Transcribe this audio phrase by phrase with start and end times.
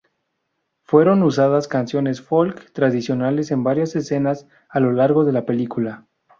[0.81, 6.07] Fueron usadas canciones "folk" tradicionales en varias escenas a lo largo de la película.